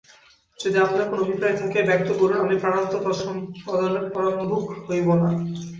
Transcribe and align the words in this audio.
যদি 0.59 0.77
আপনকার 0.77 1.07
কোন 1.09 1.19
অভিপ্রায় 1.19 1.57
থাকে 1.61 1.79
ব্যক্ত 1.89 2.09
করুন 2.19 2.37
আমি 2.43 2.55
প্রাণান্তেও 2.61 3.03
তৎসম্পাদনে 3.05 4.01
পরাঙ্মুখ 4.13 4.49
হইব 4.85 5.07
না। 5.15 5.29